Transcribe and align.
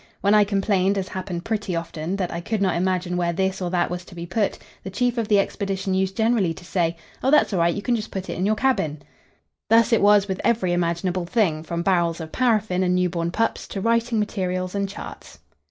When 0.21 0.33
I 0.33 0.43
complained, 0.45 0.97
as 0.97 1.09
happened 1.09 1.45
pretty 1.45 1.75
often, 1.75 2.15
that 2.15 2.31
I 2.33 2.41
could 2.41 2.59
not 2.59 2.75
imagine 2.75 3.17
where 3.17 3.33
this 3.33 3.61
or 3.61 3.69
that 3.69 3.91
was 3.91 4.03
to 4.05 4.15
be 4.15 4.25
put, 4.25 4.57
the 4.83 4.89
Chief 4.89 5.15
of 5.15 5.27
the 5.27 5.37
expedition 5.37 5.93
used 5.93 6.17
generally 6.17 6.55
to 6.55 6.65
say: 6.65 6.97
"Oh, 7.21 7.29
that's 7.29 7.53
all 7.53 7.59
right; 7.59 7.75
you 7.75 7.83
can 7.83 7.95
just 7.95 8.09
put 8.09 8.27
it 8.27 8.35
in 8.35 8.43
your 8.43 8.55
cabin!" 8.55 9.03
Thus 9.69 9.93
it 9.93 10.01
was 10.01 10.27
with 10.27 10.41
every 10.43 10.73
imaginable 10.73 11.27
thing 11.27 11.61
from 11.61 11.83
barrels 11.83 12.19
of 12.19 12.31
paraffin 12.31 12.81
and 12.81 12.95
new 12.95 13.11
born 13.11 13.29
pups 13.29 13.67
to 13.67 13.79
writing 13.79 14.17
materials 14.17 14.73
and 14.73 14.89
charts. 14.89 15.37